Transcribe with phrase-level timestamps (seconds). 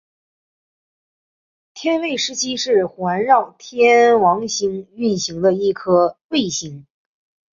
[1.75, 6.87] 天卫十七是环绕天王星运行的一颗卫星。